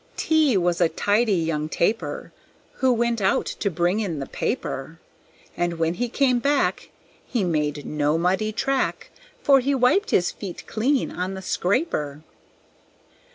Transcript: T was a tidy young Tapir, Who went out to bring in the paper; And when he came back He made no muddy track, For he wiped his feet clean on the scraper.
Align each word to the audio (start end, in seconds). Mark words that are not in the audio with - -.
T 0.17 0.57
was 0.57 0.81
a 0.81 0.89
tidy 0.89 1.35
young 1.35 1.69
Tapir, 1.69 2.31
Who 2.77 2.91
went 2.91 3.21
out 3.21 3.45
to 3.45 3.69
bring 3.69 3.99
in 3.99 4.17
the 4.17 4.25
paper; 4.25 4.99
And 5.55 5.77
when 5.77 5.93
he 5.93 6.09
came 6.09 6.39
back 6.39 6.89
He 7.23 7.43
made 7.43 7.85
no 7.85 8.17
muddy 8.17 8.51
track, 8.51 9.11
For 9.43 9.59
he 9.59 9.75
wiped 9.75 10.09
his 10.09 10.31
feet 10.31 10.65
clean 10.65 11.11
on 11.11 11.35
the 11.35 11.43
scraper. 11.43 12.23